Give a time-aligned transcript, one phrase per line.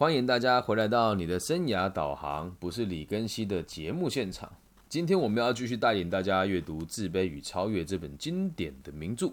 [0.00, 4.50] 欢迎大家回来到你的生涯导航，不是李根熙的节目现场。
[4.88, 9.30] 今天我们要继续带领大家阅读《自卑与超越》这本经典的名著。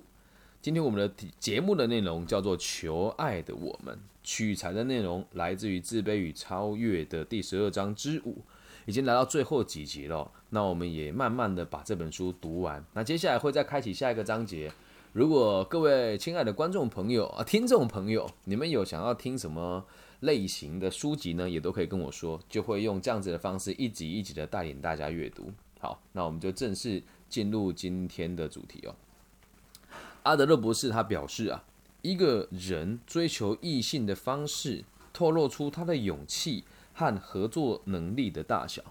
[0.61, 8.39] 今天我们的节目的内容叫做《求爱的我们》，取材的内容来自于《自卑与超越》的第十二章之五，
[8.85, 10.29] 已经来到最后几集了。
[10.49, 12.83] 那我们也慢慢的把这本书读完。
[12.91, 14.69] 那接下来会再开启下一个章节。
[15.13, 19.85] 如果各位亲爱的观众朋友啊、听众朋友，你们有想要听什么？
[20.21, 25.51] 类型的书籍呢，也都可以跟我说，就会用这样子的方式一集一集的带领大家阅读。
[25.79, 28.95] 好，那我们就正式进入今天的主题哦。
[30.23, 31.63] 阿德勒博士他表示啊，
[32.01, 36.63] 一个人追求异性的方式，透露出他的勇气
[36.93, 38.83] 和合作能力的大小。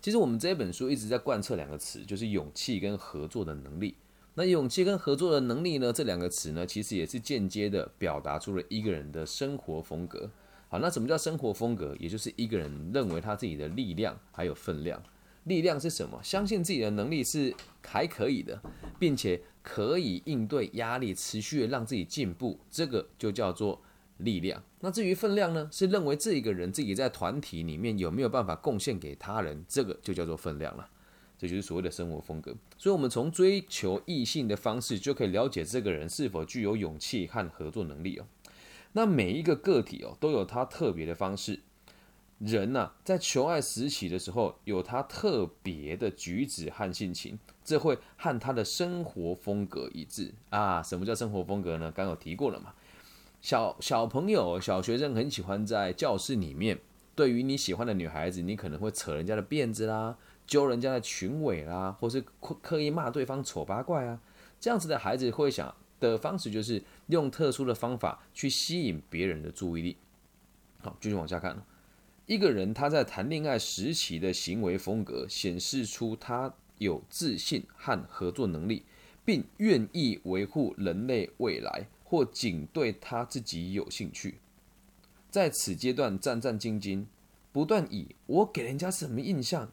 [0.00, 3.94] 其实我们这本书一直在贯彻两个词，就是勇气跟合作的能力。
[4.34, 10.30] 那勇气跟合作的能力呢，这两个词呢，其实也是间接的表达出了一个人的生活风格。
[10.70, 11.96] 好，那什么叫生活风格？
[11.98, 15.02] 也就是一个人认为他自己的力量还有分量。
[15.42, 16.20] 力量是什么？
[16.22, 18.62] 相信自己的能力是还可以的，
[18.96, 23.82] 并且可以应对压力，持续的让自己进步，这个就叫做
[24.18, 24.62] 力量。
[24.78, 25.68] 那至于分量呢？
[25.72, 30.88] 是认为这一个人自己在团体里面有没有办法贡献给他人，这个就叫做分量了。
[31.36, 32.54] 这就是所谓的生活风格。
[32.78, 38.26] 所以，我们从追求异性的方式就可以了解这个人是否具有勇气和合作能力哦。
[38.92, 41.60] 那每一个个体哦，都有他特别的方式。
[42.38, 50.82] 人呐，在求爱时期的时候，有他特别的举止和性情，这会和他的生活风格一致啊。
[50.82, 51.92] 什么叫生活风格呢？
[51.94, 52.72] 刚有提过了嘛。
[53.42, 56.80] 小小朋友、小学生很喜欢在教室里面，
[57.14, 60.16] 对于你喜欢的女孩子，你可能会扯人家的辫子啦，
[60.46, 62.24] 揪人家的裙尾啦，或是
[62.62, 64.18] 刻意骂对方丑八怪啊。
[64.58, 65.74] 这样子的孩子会想。
[66.00, 69.96] 的方式就是用特殊的方法去吸引别人的注意力。
[70.80, 71.62] 好，继续往下看。
[72.26, 78.84] 一个人他在谈恋爱时期的行为风格，显示出他有自信和合作能力，
[79.24, 84.36] 并愿意维护人类未来，或仅对他自己有兴趣。
[85.28, 87.04] 在此阶段战战兢兢，
[87.52, 89.70] 不断以我给人家什么印象，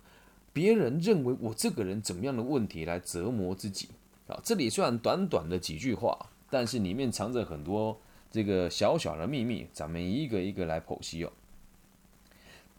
[0.52, 3.90] 别人认为我这个人怎么样的问题来折磨自己。
[4.28, 6.18] 啊，这里虽然短短的几句话，
[6.50, 7.98] 但是里面藏着很多
[8.30, 11.32] 这个小小的秘密，咱们一个一个来剖析哦。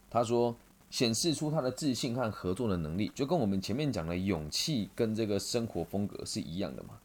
[0.09, 0.55] 他说，
[0.89, 6.99] 显示出他的自信和合作的能力，就跟我们前面讲的勇气跟这个生活风格是一样的嘛，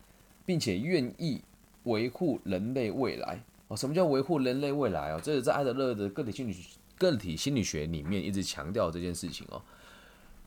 [0.46, 1.42] 并且愿意
[1.84, 3.76] 维护人类未来哦。
[3.76, 5.20] 什么叫维护人类未来哦？
[5.22, 6.56] 这是在艾德勒的个体心理
[6.96, 9.60] 个体心理学里面一直强调这件事情哦。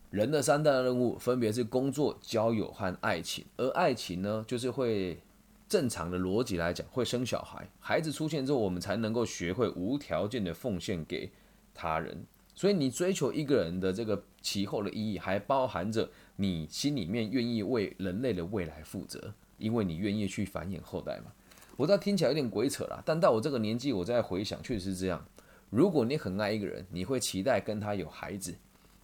[0.09, 5.19] 人的三大任务分别是工作、交友和爱情，而爱情呢，就是会
[5.67, 7.69] 正常的逻辑来讲，会生小孩。
[7.79, 11.29] 孩子出现之后，我们才能够学会无条件的奉献给
[11.73, 12.25] 他人。
[12.55, 21.31] 所以，你追求一个人的这个其后的意义，还包含着你心里面愿意为人类的未来负责，因为你愿意去繁衍后代嘛。
[21.75, 25.23] 我知道听起来有点鬼扯啦，但到我这个年纪，我在回想，确实是这样。
[25.69, 28.55] 如果你很爱一个人，你会期待跟他有孩子。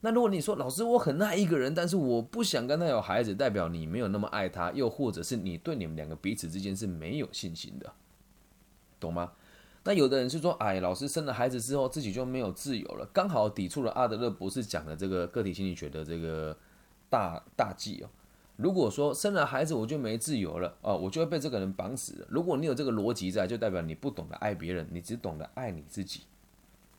[0.05, 7.93] 那如果你说老师我很爱一个人，但是我不想跟他有孩子，代表你没有那么爱他，又或者是你对你们两个彼此之间是没有信心的，
[8.99, 9.31] 懂吗？
[9.85, 16.57] 那有的人是说，哎，老师生了孩子之后自己就没有自由了，刚好抵触了阿德勒博士讲的这个个体心理学的这个
[17.09, 18.09] 大大忌哦。
[18.57, 22.27] 如果说生了孩子我就没自由了哦，我就会被这个人绑死了。
[22.29, 26.23] 如果你有这个逻辑在，就代表你不懂得爱别人，你只懂得爱你自己，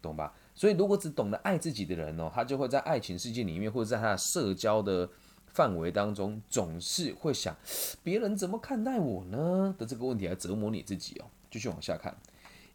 [0.00, 0.34] 懂吧？
[0.54, 5.10] 所以，如果只懂得爱自己的人哦，他就会在爱情世界里面，或者在他的社交的
[5.48, 7.56] 范围当中，总是会想
[8.04, 11.26] 别人怎么看待我呢的这个问题来折磨你自己哦。
[11.50, 12.16] 继续往下看，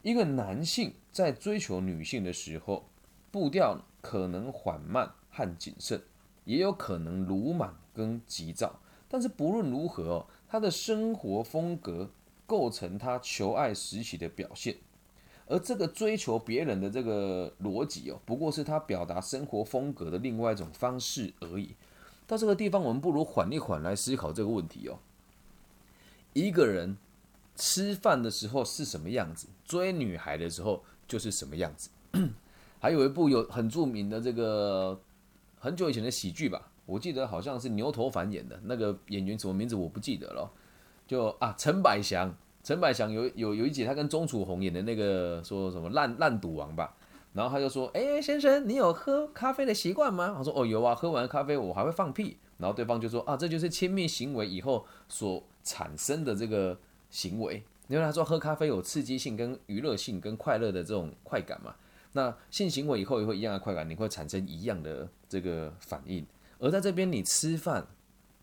[0.01, 2.85] 一个男性在追求女性的时候，
[3.31, 6.01] 步调可能缓慢和谨慎，
[6.43, 8.79] 也有可能鲁莽跟急躁。
[9.07, 12.11] 但是不论如何哦，他的生活风格
[12.45, 14.75] 构成他求爱时期的表现。
[15.49, 21.75] 而这个追求别人的这个逻辑哦，不过是他表达生活风格的另外一种方式而已。
[22.27, 24.99] 到这个地方，我们不如缓一缓来思考这个问题哦。
[26.33, 26.95] 一个人
[27.55, 31.89] 吃饭的时候是什么样子，追女孩的时候就是什么样子。
[32.79, 35.01] 还有一部有很著名的这个
[35.59, 40.51] 很久以前的喜剧吧，我记得好像是牛头凡演的那个演员什么名字我不记得了，
[41.07, 42.37] 就啊陈百祥。
[42.63, 46.95] 陈百祥有有有一集，他跟钟楚红演的那个说什么烂烂赌王吧，
[47.33, 56.77] 然后他就说：“哎，先生，你有喝咖啡的习惯吗？”他说：“哦，有啊，喝完咖啡我还会放屁。”然后对方就说：“啊，这就是亲密行为以后所产生的这个
[57.09, 61.73] 行为。”因为他说喝咖啡有刺激性、跟娱乐性、跟快乐的这种快感嘛。
[62.11, 66.25] 那性行为以后也会一样的快感，你会产生一样的这个反应。
[66.59, 67.87] 而在这边，你吃饭，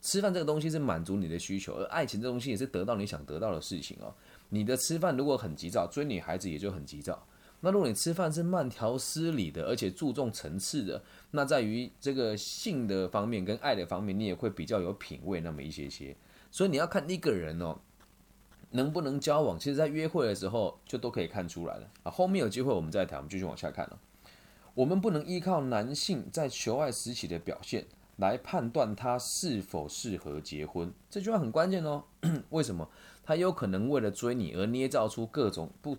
[0.06, 4.14] 吃饭这个东西是满足你的需求，而爱情这东西也是得到你想得到的事情哦。
[4.50, 7.26] 你的吃饭如果很急躁，追女孩子也就很急躁。
[7.58, 16.16] 那如果你吃饭是慢条斯理的，而且注重层次的，那在于这个性的方面跟爱的方面，你也会比较有品味那么一些些。
[16.52, 17.76] 所以你要看一个人哦，
[18.70, 22.10] 能不能交往，其实在约会的时候就都可以看出来了啊。
[22.12, 23.98] 后面有机会我们再谈，我们继续往下看了。
[24.74, 27.84] 我们不能依靠男性在求爱时期的表现
[28.16, 32.04] 来判断他是否适合结婚，这句话很关键哦。
[32.50, 32.88] 为什么？
[33.24, 35.96] 他有可能为了追你而捏造出各种不。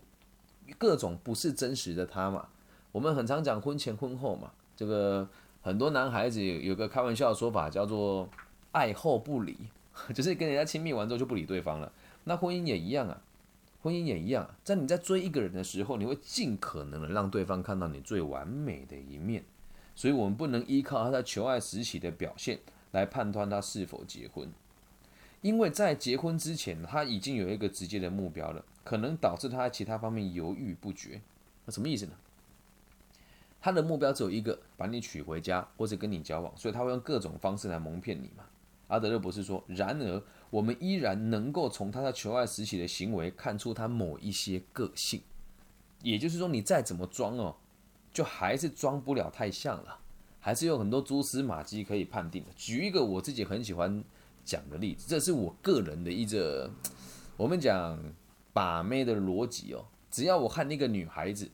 [0.77, 2.49] 各种不是真实的他嘛，
[2.91, 5.25] 我们很常讲婚前婚后嘛，这个
[5.61, 8.27] 很多男孩子有有个开玩笑的说法叫做
[8.73, 9.55] 爱后不理，
[10.13, 11.89] 就是跟人家亲密完之后就不理对方了。
[12.25, 13.21] 那婚姻也一样啊，
[13.81, 19.45] 婚姻也一样，在你在追一个人的时候，你会尽可能的让对方看到你最完美的一面，
[19.97, 22.59] 所以我们不能依靠他在求爱时期的表现
[22.91, 24.49] 来判断他是否结婚，
[25.41, 28.63] 因为在结婚之前他已经有一个直接的目标了。
[28.83, 31.19] 可能导致他在其他方面犹豫不决，
[31.65, 32.13] 那什么意思呢？
[33.59, 38.45] 他的目标只有一个，把你娶回家或者跟你交往，所以他会用各种方式来蒙骗你嘛。
[38.87, 45.21] 阿德勒博士说，然而我们依然能够从他在求爱时期的行为看出他某一些个性，
[46.01, 47.57] 也就是说，你再怎么装哦，
[48.17, 49.99] 就还是装不了太像了，
[50.39, 52.49] 还是有很多蛛丝马迹可以判定的。
[52.55, 54.03] 举一个我自己很喜欢
[54.43, 56.67] 讲的例子，这是我个人的一个，
[57.37, 57.95] 我们讲。
[58.53, 61.47] 把妹的逻辑哦，只要我和那个女孩子，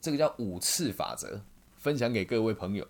[0.00, 1.38] 这个叫五次法则，
[1.76, 2.86] 分享给各位朋友，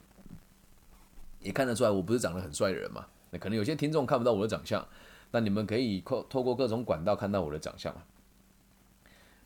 [1.41, 3.05] 也看得出来我不是长得很帅的人嘛。
[3.33, 4.87] 那可能有些听众看不到我的长相，
[5.33, 7.93] 那你们可以透透过各种管道看到我的长相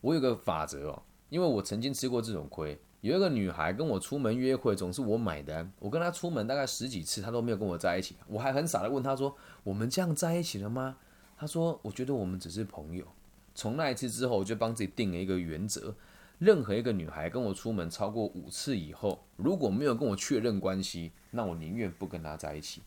[0.03, 2.79] 我有个法则哦，因为我曾经吃过这种亏。
[3.07, 5.71] 有一个女孩跟我出门约会，总是我买单。
[5.79, 8.17] 我跟她出门大概十几次，她都没有跟我在一起。
[8.27, 10.97] 我还很傻的问她说：“我们这样在一起了吗？”
[11.39, 13.07] 她说：“我觉得我们只是朋友。”
[13.55, 15.95] 从那一次之后，我就帮自己定了一个原则：
[16.41, 22.83] 任何一个女孩跟我出门超过五次以后，如果没有跟我确认关系，那我宁愿不跟她在一起，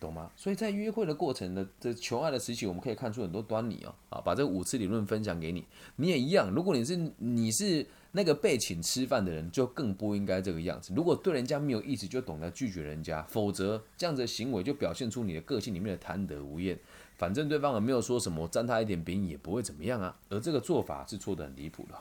[0.00, 0.30] 懂吗？
[0.36, 3.94] 所以在约会的过程的这求爱的时期，我们可以看出很多端倪哦。
[4.10, 5.64] 啊，把这五次理论分享给你，
[5.96, 6.50] 你也一样。
[6.50, 10.92] 如果你是你是那个被请吃饭的人，就更不应该这个样子。
[10.94, 16.78] 如果对人家没有意思，就懂得拒绝人家，否则这样子的行为就表现出你的个性里面的贪得无厌。
[17.16, 20.16] 反正对方也没有说什么，沾他一点饼也不会怎么样啊。
[20.28, 21.94] 而这个做法是错的很离谱的。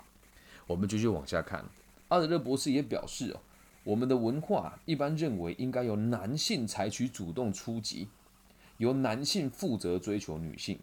[0.67, 1.65] 我们继续往下看，
[2.09, 3.39] 阿德勒博士也表示哦，
[3.87, 8.09] 我们的文化一般认为应该由男性采取主动出击，
[8.79, 10.77] 由男性负责追求女性。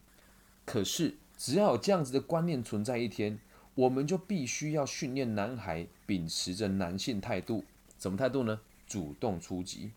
[0.65, 3.39] 可是只要有这样子的观念存在一天，
[3.75, 7.63] 我们就必须要训练男孩秉持着男性态度，
[7.99, 8.59] 什么态度呢？
[8.87, 9.91] 主动出击，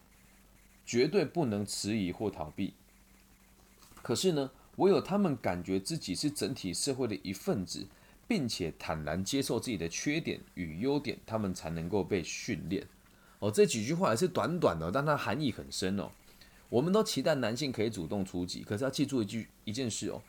[0.86, 2.74] 绝对不能迟疑或逃避。
[4.02, 7.88] 可是呢，唯有他们感觉自己是整体社会的一份子，
[8.28, 12.86] 并且坦然接受自己的缺点与优点，他们才能够被训练。
[13.40, 16.10] 哦，这几句话也是短短的，但它含义很深哦。
[16.70, 20.22] 我们都期待男性可以主动出击，可是要记住一句一件事哦。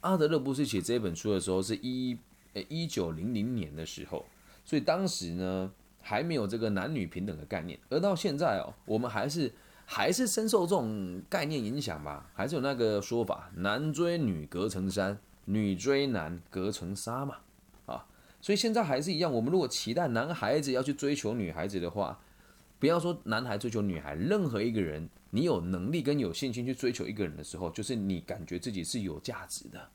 [0.00, 2.16] 阿德勒不是写这本书的时候是一
[2.54, 4.24] 呃一九零零年的时候，
[4.64, 5.70] 所以当时呢
[6.00, 9.52] 还没有这个男女平等的概念，而到现在哦，我们还是。
[9.84, 17.38] 还是深受这种概念影响吧，还是有那个说法，男追女隔层山，女追男隔层纱嘛，
[17.84, 18.06] 啊，
[18.40, 19.30] 所以现在还是一样。
[19.30, 22.18] 我们如果期待男孩子要去追求女孩子的话，
[22.82, 29.88] 不要说男孩追求女孩，任何一个人，你有能力跟有信心去追求一个人的时候，就是你感觉自己是有价值的。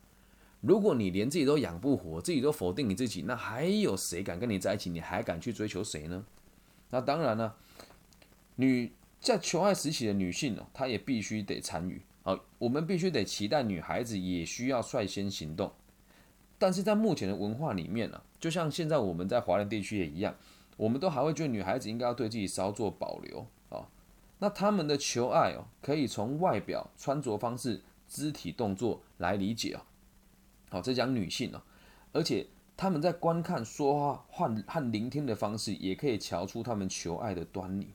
[0.62, 4.90] 如果你连自己都养不活，自己都否定你自己，那还有谁敢跟你在一起？
[4.90, 6.26] 你还敢去追求谁呢？
[6.90, 7.58] 那当然了，
[8.56, 8.94] 女。
[9.20, 12.02] 在求爱时期的女性哦，她也必须得参与。
[12.24, 15.74] 好，我们必须得期待女孩子也需要率先行动。
[16.58, 20.34] 但是在目前的文化里面呢，就像现在我们在华人地区也一样，
[20.78, 23.90] 我们都还会觉得女孩子应该要对自己稍作保留啊。
[24.40, 29.82] 那他们的求爱哦，可以从外表、穿着方式、肢体动作来理解哦。
[30.70, 31.62] 好，这讲女性哦，
[32.14, 37.94] 而且他们在观看、说话、和和聆听的方式，也可以瞧出他们求爱的端倪。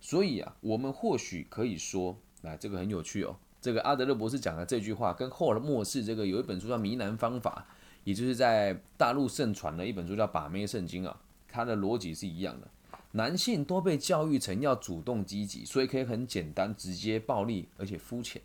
[0.00, 3.36] 所以啊，我们或许可以说，来这个很有趣哦。
[3.60, 7.66] 这个阿德勒博士讲的这句话，跟霍尔末世这个有一本书叫《迷男方法》，
[8.04, 12.68] 也就是在大陆盛传的一本书叫《把妹圣经》啊，它的逻辑是一样的。
[13.12, 18.40] 男性都被教育成要主动积极，所以可以很简单、直接、暴力，而且肤浅；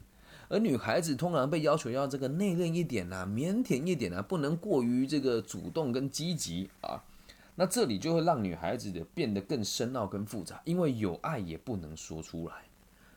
[0.47, 7.03] 而女孩子通常被要求要这个内敛一点啊，腼腆一点啊，不能过于这个主动跟积极啊。
[7.55, 12.55] 那这里就会让女孩子的变得更深奥、更复杂，因为有爱也不能说出来。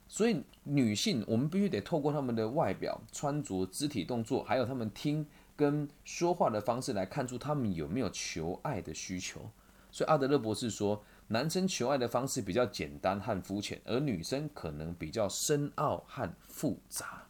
[0.08, 5.24] 所以女性，我们必须得透过她们的外表、穿着、肢体动作，还有她们听
[5.54, 9.48] 跟说话的方式来看出她们有没有求爱的需求。
[9.96, 17.22] 所以阿德勒博士说，男生求爱的方式比较简单和肤浅，而女生可能比较深奥和复杂。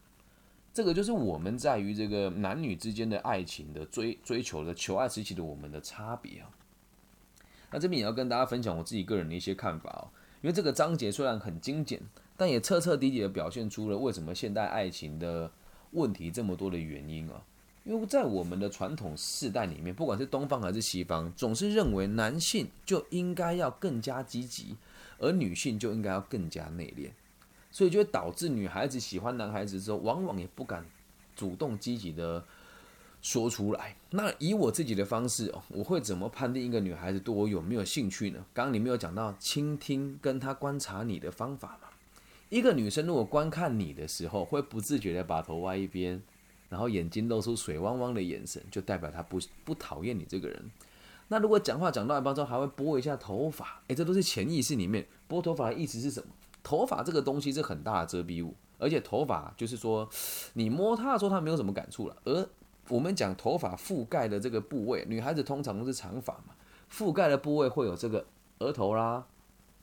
[0.74, 6.50] 这个就是我们在于这个男女之间的爱情的追追求的求爱时期的我们的差别啊。
[7.70, 10.10] 那这边也要跟大家分享我自己个人的一些看法哦，
[10.42, 12.02] 因为这个章节虽然很精简。
[12.38, 15.50] 但也彻彻底底的表现出了为什么现代爱情的
[15.92, 17.42] 问题这么多的原因啊！
[17.86, 24.74] 因为在我们的传统世代里面，不管是东方还是西方，总是认为男性就应该要更加积极，
[25.18, 27.10] 而女性就应该要更加内敛，
[27.70, 30.84] 所以就会导致女孩子喜欢男孩子之后，往往也不敢
[31.36, 32.44] 主动积极的
[33.22, 33.94] 说出来。
[34.10, 38.44] 那以我自己的方式哦，我会怎么判定一个女孩子对我有没有兴趣呢？
[38.52, 41.88] 刚刚你没有讲到倾听跟她观察你的方法嘛？
[42.48, 46.20] 一个女生如果观看你的时候，会不自觉的把头歪一边，
[46.68, 50.70] 然后眼睛露出水汪汪的眼神，就代表他不不讨厌你这个人。
[51.28, 56.28] 那如果讲话讲到一半之后，还会拨一下头发，诶，这都是潜意识里面拨头发的意思是什么？
[56.62, 60.08] 头发这个东西是很大的遮蔽物，而且头发就是说，
[60.54, 62.16] 你摸它的时候，它没有什么感触了。
[62.24, 62.48] 而
[62.88, 66.54] 我们讲头发覆盖的这个部位，女孩子通常都是长发嘛，
[66.90, 68.24] 覆盖的部位会有这个
[68.58, 69.26] 额头啦、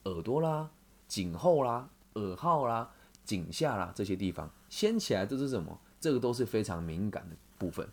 [0.03, 0.69] 耳朵啦、
[1.07, 1.89] 颈后啦。
[2.15, 2.91] 耳号啦、
[3.25, 5.79] 颈下啦这些地方掀起来，这是什么？
[6.03, 7.87] 这个都是非常敏感的部分。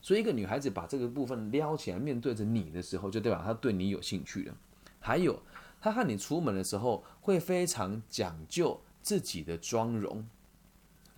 [0.00, 4.56] 所以一个女孩子把这个部分撩起来，面对着你的时候，就代表她对你有兴趣了。
[5.00, 5.42] 还有，
[5.80, 10.24] 她和你出门的时候会非常讲究自己的妆容，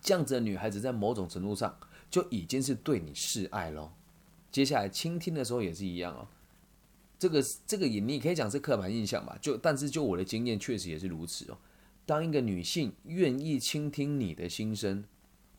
[0.01, 1.79] 这样子的女孩子在某种程度上
[2.09, 3.93] 就已经是对你示爱喽。
[4.51, 6.27] 接下来倾听的时候也是一样哦。
[7.19, 11.59] 这个这个也你可以讲是刻板印象吧，就但是就我的经验确实也是如此哦。
[12.07, 15.05] 当一个女性愿意倾听你的心声，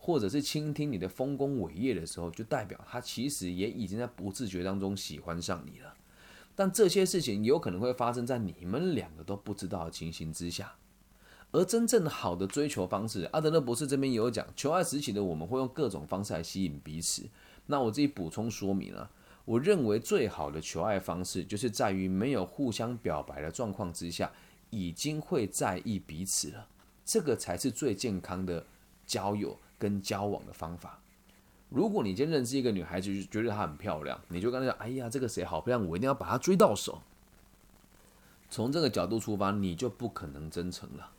[0.10, 5.94] 或者是倾听你的丰功伟业的时候，就代表他其实也已经在不自觉当中喜欢上你了。
[6.56, 10.74] 但这些事情有可能会发生在你们两个都不知道的情形之下。
[11.52, 17.30] 而真正好的追求方式，阿德勒博士这边也有讲，求爱时期的我们会用各种方式来吸引彼此。
[17.68, 19.12] 那我自己补充说明了，
[19.46, 24.32] 我认为最好的求爱方式，就是在于没有互相表白的状况之下。
[24.72, 26.68] 已经会在意彼此了，
[27.04, 28.64] 这个才是最健康的
[29.08, 31.00] 交友跟交往的方法。
[31.70, 37.02] 如果你今天认识一个女孩子，就觉得她很漂亮，你就跟她讲：“哎呀，这个谁好漂亮，我一定要把她追到手。”
[38.50, 41.12] 从这个角度出发，你就不可能真诚了。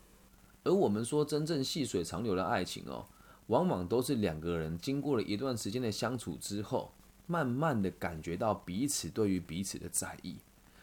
[0.65, 3.07] 而我们说真正细水长流的爱情哦，
[3.47, 6.93] 往往都是两个人经过了一段时间的相处之后，
[7.29, 10.37] 慢慢的感觉到彼此对于彼此的在意。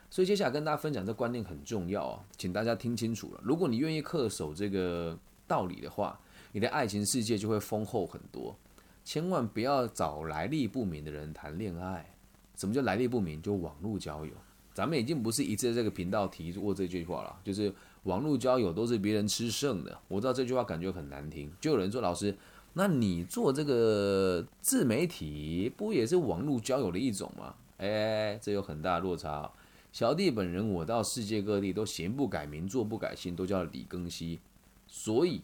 [0.09, 3.41] 所以接下来跟大家分享这观念很重要啊，请大家听清楚了。
[3.43, 6.17] 如果你愿意恪守这个道理的话，
[6.57, 8.57] 你的爱情世界就会丰厚很多。
[9.05, 12.15] 千万不要找来历不明的人谈恋爱。
[12.55, 13.39] 什么叫来历不明？
[13.39, 14.31] 就网络交友。
[14.73, 17.71] 咱们已经不是一次这个频道提过这句话了，就是
[18.05, 19.95] 网络交友都是别人吃剩的。
[20.07, 22.35] 我知道这句话感觉很难听，就有人说老师，
[22.73, 27.53] 那你做这个自媒体不也是网络交友的一种吗？
[27.77, 29.51] 哎，这有很大落差。
[29.93, 34.39] 小弟本人，我到世界各地都行不改名，坐不改姓，都叫李庚希，
[34.87, 35.43] 所以，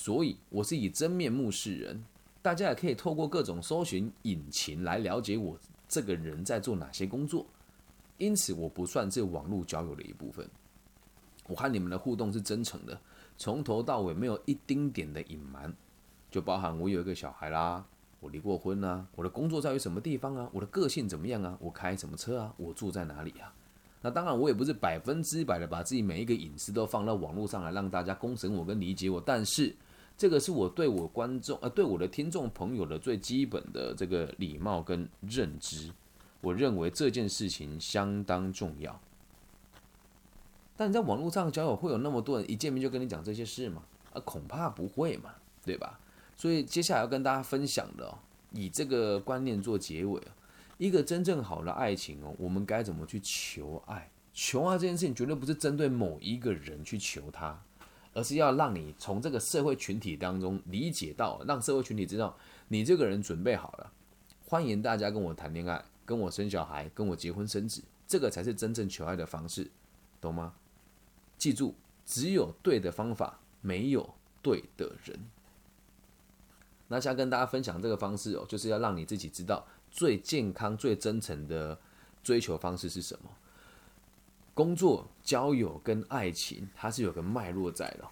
[0.00, 2.04] 所以我是以真面目示人，
[2.40, 7.44] 大家也可以透过各种搜寻引擎来了解我这个人在做哪些工作。
[8.16, 10.48] 因此，我不算是网络交友的一部分。
[11.48, 12.96] 我和你们的互动是真诚的，
[13.36, 15.74] 从头到尾没有一丁点的隐瞒，
[16.30, 17.84] 就包含我有一个小孩啦。
[18.20, 20.48] 我离过婚啊，我的工作在于什么地方啊？
[20.52, 21.58] 我的个性怎么样啊？
[21.60, 22.54] 我开什么车啊？
[22.56, 23.52] 我住在哪里啊？
[24.00, 29.74] 那当然，我也不是百分之百的把自己每一个隐私都放到网络上来让大家公审我跟理解我，但是
[30.18, 35.92] 这个是我对我观众呃对我的听众朋友的最基本的这个礼貌跟认知。
[36.40, 39.00] 我认为这件事情相当重要。
[40.76, 43.82] 但你在网络上交友会有那么多人一见面就跟你讲这些事吗？
[44.12, 45.34] 啊，恐怕不会嘛，
[45.64, 45.98] 对吧？
[46.36, 48.18] 所以接下来要跟大家分享的，哦
[48.52, 50.20] 以这个观念做结尾
[50.78, 54.10] 一个真正好的爱情哦，我们该怎么去求爱？
[54.32, 57.60] 求爱这件事情绝对不是针对某一个人去求他，
[58.18, 63.92] 而是要让你从这个社会群体当中理解到，让社会群体知道你这个人准备好了，
[64.44, 69.70] 欢迎大家跟我谈恋爱，跟我生小孩，跟我结婚生子，这个才是真正求爱的方式，
[70.20, 70.52] 懂吗？
[71.36, 75.16] 记住，只有对的方法，没有对的人。
[76.88, 81.78] 那想跟大家分享这个方式哦，就是要让你自己知道最健康、最真诚的
[82.24, 83.30] 追求方式是什么。
[84.58, 88.04] 工作、交友跟爱情，它是有个脉络在的。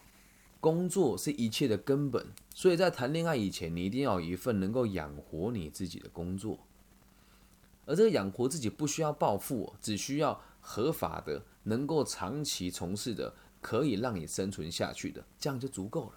[0.61, 2.25] 工作是一切的根本，
[2.55, 6.61] 所以在谈恋爱以前，你一定要有一份能够养活你自己的工作。
[7.85, 16.13] 而这个养活自己不需要暴富，只需要合法的、能够长期从事的、可以让你生存下去的，这样就足够了。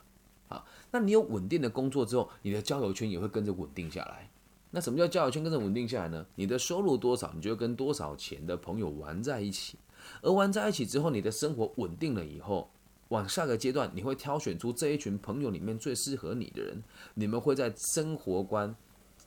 [0.50, 4.30] 啊，那你有稳定的工作之后，你的交友圈也会跟着稳定下来。
[4.70, 6.24] 那什么叫交友圈跟着稳定下来呢？
[6.36, 9.80] 你的收入多少，你就跟多少钱的朋友玩在一起。
[10.22, 12.70] 而玩在一起之后，你的生活稳定了以后，
[13.10, 16.84] 往下个阶段，你会挑选出这一群朋友里面最适合你的人。
[17.14, 18.76] 你们会在生活观，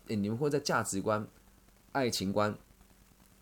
[0.06, 1.26] 你们会在价值观、
[1.92, 2.56] 爱情观，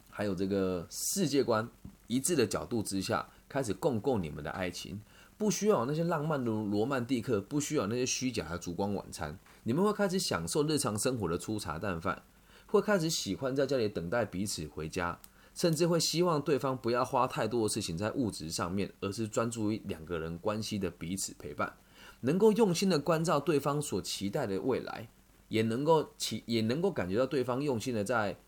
[0.09, 1.69] 还有这个世界观
[2.07, 5.01] 一致的角度之下，开始共构你们的爱情。
[5.37, 9.39] 不需要那些浪漫的罗曼蒂克，不需要那些虚假的烛光晚餐。
[9.63, 12.23] 你们会开始享受日常生活的粗茶淡饭，
[12.67, 15.19] 会开始喜欢在家里等待彼此回家。
[15.61, 21.77] 甚至会希望对方不要花太多的事情在物质上面，而是专注于两个人关系的彼此陪伴，
[22.21, 25.11] 能够用心的关照对方所期待的未来，
[25.49, 28.39] 也能够其也能够感觉到对方用心的在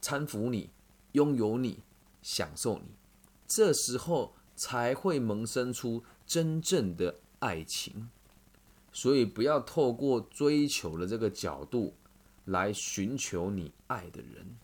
[0.00, 0.70] 搀扶你、
[1.12, 1.80] 拥有你、
[2.22, 2.94] 享受你，
[3.46, 8.08] 这时候才会萌生出真正的爱情。
[8.90, 11.92] 所以不要透过追求的这个角度
[12.46, 14.56] 来寻求你爱的人。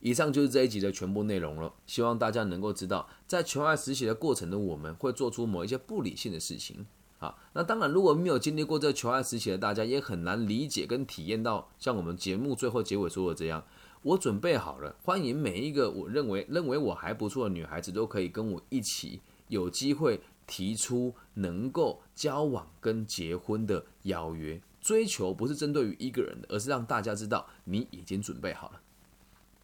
[0.00, 1.72] 以上就是这一集的全部内容了。
[1.86, 6.86] 希望大家能够知道，在求爱实习的过程的我们会做出某一些不理性的事情。
[7.18, 13.64] 好，那当然，如果没有经历过这求爱实习的大家，也很难理解跟体验到像我们节目最后结尾说的这样。
[14.02, 24.62] 我准备好了，欢迎每一个我认为认为我还不错的女孩子，都可以跟我一起有机会提出能够交往跟结婚的邀约。
[24.80, 28.80] 追求不是针对于一个人的，而是让大家知道你已经准备好了。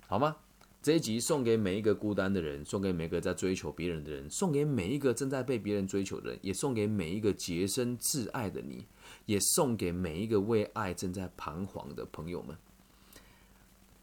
[0.06, 0.36] 好吗？
[0.82, 8.84] 这一集送给每一个孤单的人，送给每一个在追求别人的人，送给每一个正在被别人追求的人，也送给每一个洁身自爱的你，
[9.24, 12.54] 也送给每一个为爱正在彷徨的朋友们。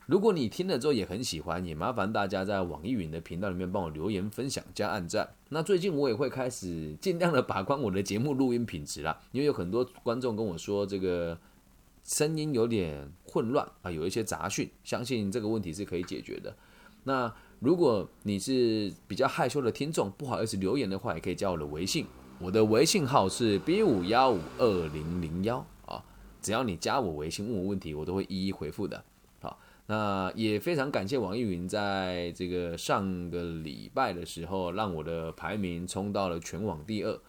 [0.07, 5.29] 如果你听了之后也很喜欢，也麻烦大家在网易云的频道里面帮我留言、分享、加按赞。
[5.49, 11.37] 那最近我也会开始尽量的把关我的节目录音品质啦，因为有很多观众跟我说这个。
[12.03, 16.55] 声音有点混乱啊，有一些杂讯，相信这个问题是可以解决的。
[17.03, 22.05] 那如果你是比较害羞的听众，不好意思留言的话，也可以加我的微信，
[22.39, 26.03] 我的微信号是 B 五幺五二零零幺啊。
[26.41, 29.03] 只要你加我微信问我问题，我都会一一回复的。
[29.39, 37.19] 好，那也非常感谢网易云在这个上个礼拜的时候，让我的排名冲到了全网第二，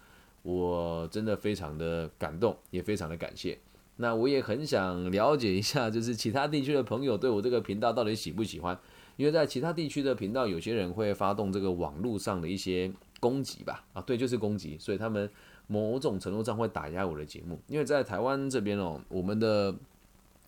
[0.43, 3.59] 我真的非常的感动，也非常的感谢。
[3.97, 8.79] 那我也很想了解一下，就是其他地区的朋友对我这个频道到底喜不喜欢？
[9.17, 13.85] 因为在其他地区的频道，有些人会发动这个网络上的一些攻击吧？
[13.93, 15.31] 啊，对，就是攻击，所以他们
[15.67, 17.61] 某种程度上会打压我的节目。
[17.69, 19.75] 因为在台湾这边哦，我们的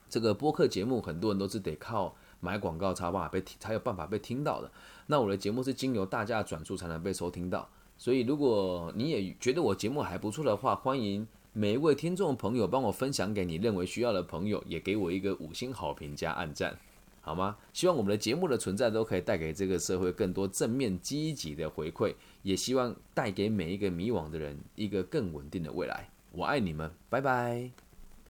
[0.08, 4.70] 这个播客节目，很多人都是得靠买广告才办法被，才有办法被听到的。
[5.06, 7.68] 那我的节目是经由大家转述才能被收听到。
[7.98, 11.28] 所以如果你也觉得我节目还不错的话，欢迎。
[11.56, 16.76] 每一位听众朋友，帮我分享给你认为需要的朋友，也给我一个五星好评加按赞，
[17.20, 17.56] 好吗？
[17.72, 22.12] 希望我们的节目的存在都可以带给这个社会更多正面积极的回馈，
[22.42, 26.08] 也希望带给每一个迷惘的人一个更稳定的未来。
[26.32, 27.83] 我爱你们，拜拜。